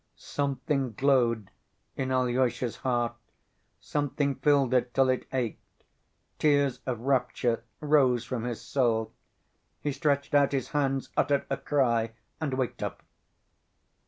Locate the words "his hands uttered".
10.53-11.45